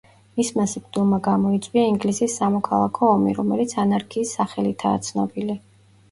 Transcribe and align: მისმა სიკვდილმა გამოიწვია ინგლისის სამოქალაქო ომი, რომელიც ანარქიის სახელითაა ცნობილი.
მისმა 0.39 0.63
სიკვდილმა 0.69 1.17
გამოიწვია 1.25 1.83
ინგლისის 1.89 2.37
სამოქალაქო 2.41 3.09
ომი, 3.09 3.33
რომელიც 3.39 3.75
ანარქიის 3.83 4.33
სახელითაა 4.39 5.03
ცნობილი. 5.09 5.59